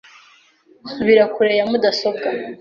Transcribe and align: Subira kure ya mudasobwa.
Subira 0.93 1.23
kure 1.33 1.51
ya 1.59 1.65
mudasobwa. 1.69 2.27